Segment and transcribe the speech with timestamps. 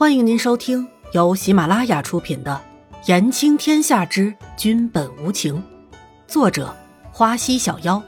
[0.00, 2.58] 欢迎您收听由喜马拉雅出品的
[3.06, 5.56] 《言情天下之君本无情》，
[6.26, 6.74] 作者
[7.12, 8.02] 花溪小妖，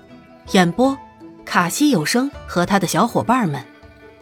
[0.52, 0.96] 演播
[1.44, 3.62] 卡西有声和他的小伙伴们。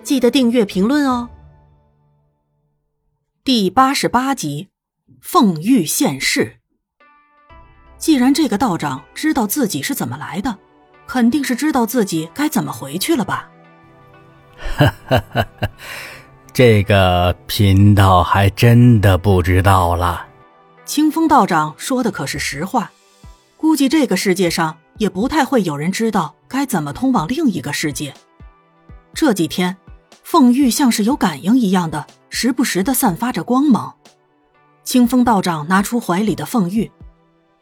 [0.03, 1.31] 记得订阅、评论哦。
[3.45, 4.71] 第八十八集，
[5.21, 6.57] 凤玉现世。
[7.99, 10.59] 既然这个道长知道自己是怎么来的，
[11.07, 13.49] 肯定是知道自己该怎么回去了吧？
[14.59, 15.69] 哈哈哈哈。
[16.53, 20.27] 这个贫道还真的不知道了。
[20.85, 22.91] 清风道长说的可是实话，
[23.57, 28.13] 估计这个世界上也不太会有人知道该怎么通往另一个世界。
[29.15, 29.77] 这几天，
[30.25, 33.95] 凤玉像是有感应一样的，时不时的散发着光芒。
[34.83, 36.91] 清风道长拿出怀里的凤玉，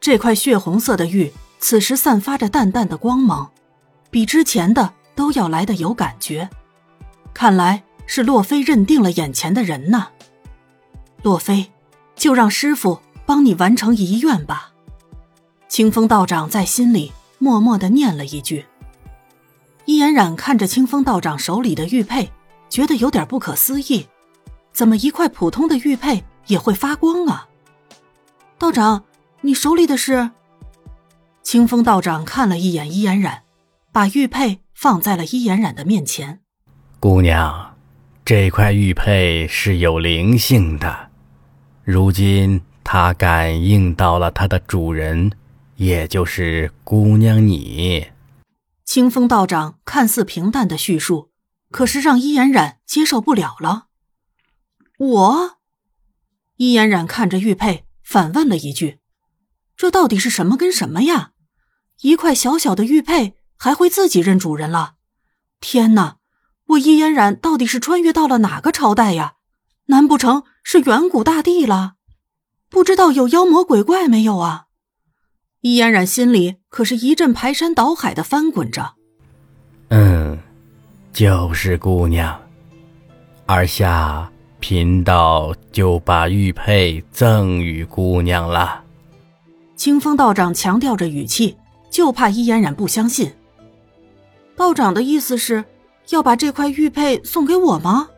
[0.00, 3.50] 这块血红色的玉此时散发着淡淡的光芒，
[4.10, 6.48] 比之前的都要来的有感觉。
[7.34, 7.82] 看来。
[8.08, 10.08] 是洛飞认定了眼前的人呢。
[11.22, 11.70] 洛飞，
[12.16, 14.72] 就让师傅帮你完成遗愿吧。
[15.68, 18.64] 清风道长在心里默默的念了一句。
[19.84, 22.30] 伊嫣然看着清风道长手里的玉佩，
[22.70, 24.06] 觉得有点不可思议：
[24.72, 27.48] 怎么一块普通的玉佩也会发光啊？
[28.58, 29.04] 道长，
[29.42, 30.30] 你手里的是？
[31.42, 33.42] 清风道长看了一眼伊嫣然，
[33.92, 36.40] 把玉佩放在了伊嫣然的面前。
[36.98, 37.67] 姑娘。
[38.28, 41.08] 这块玉佩是有灵性的，
[41.82, 45.32] 如今它感应到了它的主人，
[45.76, 48.08] 也就是姑娘你。
[48.84, 51.30] 清风道长看似平淡的叙述，
[51.70, 53.86] 可是让伊嫣然接受不了了。
[54.98, 55.56] 我，
[56.56, 58.98] 伊嫣然看着玉佩，反问了一句
[59.74, 61.32] ：“这到底是什么跟什么呀？
[62.02, 64.96] 一块小小的玉佩还会自己认主人了？
[65.60, 66.16] 天哪！”
[66.68, 69.34] 我伊嫣然到底是穿越到了哪个朝代呀？
[69.86, 71.94] 难不成是远古大帝了？
[72.68, 74.66] 不知道有妖魔鬼怪没有啊？
[75.62, 78.96] 伊嫣然心里可是一阵排山倒海的翻滚着。
[79.88, 80.38] 嗯，
[81.12, 82.38] 就是姑娘。
[83.46, 88.84] 而下贫道就把玉佩赠与姑娘了。
[89.74, 91.56] 清风道长强调着语气，
[91.90, 93.32] 就怕伊嫣然不相信。
[94.54, 95.64] 道长的意思是？
[96.10, 98.08] 要把这块玉佩送给我吗？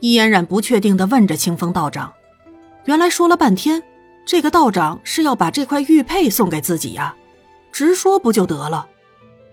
[0.00, 2.12] 伊嫣然不确定的问着清风道长。
[2.84, 3.82] 原来说了半天，
[4.24, 7.14] 这个道长是要把这块玉佩送给自己呀，
[7.72, 8.88] 直说不就得了？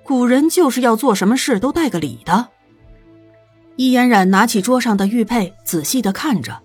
[0.03, 2.49] 古人就是要做什么事都带个礼的。
[3.75, 6.61] 伊嫣然拿起桌上的玉佩，仔细的看着，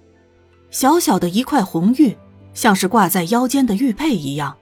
[0.71, 2.17] 小小的一块红玉，
[2.55, 4.57] 像是挂在腰间的玉佩一样，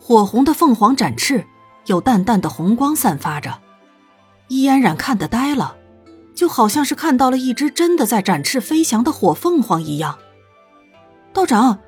[0.00, 1.44] 火红的凤凰展翅，
[1.86, 3.60] 有淡淡的红光散发着。
[4.48, 5.76] 伊嫣然看得呆了，
[6.34, 10.18] 就好像是看到了一只真的在展翅飞翔的火凤凰一样。
[11.32, 11.78] 道长，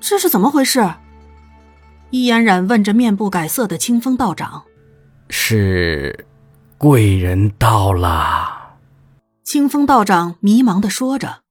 [0.00, 0.94] 这是怎么回事？
[2.10, 4.64] 伊嫣然问着面不改色的清风道长。
[5.28, 6.26] 是，
[6.76, 8.76] 贵人到了。
[9.44, 11.42] 清风道长迷茫的说着。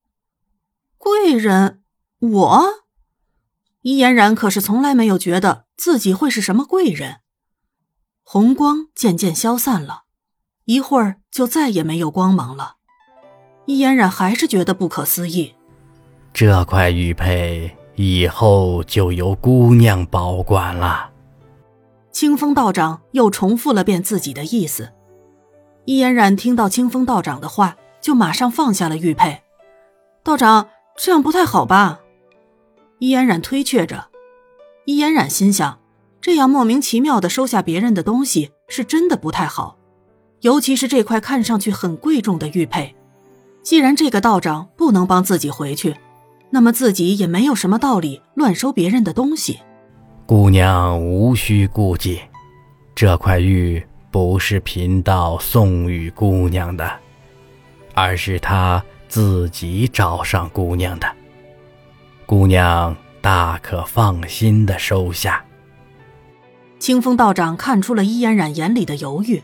[0.98, 1.82] 贵人，
[2.20, 2.64] 我？
[3.82, 7.22] 伊嫣然可是从来没有觉得自己会是什么贵人。
[8.22, 10.04] 红光渐渐消散了。
[10.70, 12.76] 一会儿就再也没有光芒了，
[13.66, 15.56] 易嫣然还是觉得不可思议。
[16.32, 21.10] 这块玉佩以后就由姑娘保管了。
[22.12, 24.92] 清风道长又重复了遍自己的意思。
[25.86, 29.42] 易嫣然听到清风道长的话，就马上放下了玉佩。
[30.22, 32.02] 道长，这样不太好吧？
[33.00, 34.10] 易嫣然推却着。
[34.86, 35.80] 易嫣然心想，
[36.22, 39.79] 这样莫名其妙的收下别人的东西，是真的不太好。
[40.42, 42.96] 尤其是这块看上去很贵重的玉佩，
[43.62, 45.96] 既然这个道长不能帮自己回去，
[46.50, 49.60] 那么自己也没有什么道理乱收别人的东西。
[50.26, 52.22] 姑娘无需顾忌，
[52.96, 56.90] 这块玉不是贫道送与姑娘的，
[57.94, 61.08] 而是他自己找上姑娘的。
[62.26, 65.44] 姑娘大可放心的收下。
[66.78, 69.44] 清风道长看出了伊嫣然眼里的犹豫。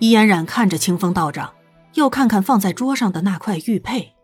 [0.00, 1.52] 伊嫣然看着清风道长，
[1.94, 4.14] 又看看放在桌上的那块玉佩。